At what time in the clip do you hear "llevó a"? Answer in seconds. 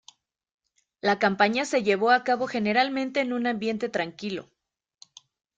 1.83-2.23